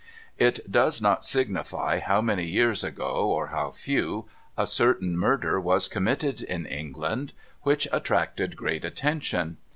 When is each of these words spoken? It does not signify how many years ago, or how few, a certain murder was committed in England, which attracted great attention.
It 0.39 0.71
does 0.71 0.99
not 0.99 1.23
signify 1.23 1.99
how 1.99 2.21
many 2.21 2.47
years 2.47 2.83
ago, 2.83 3.29
or 3.29 3.49
how 3.49 3.69
few, 3.69 4.27
a 4.57 4.65
certain 4.65 5.15
murder 5.15 5.59
was 5.61 5.87
committed 5.87 6.41
in 6.41 6.65
England, 6.65 7.33
which 7.61 7.87
attracted 7.91 8.57
great 8.57 8.83
attention. 8.83 9.57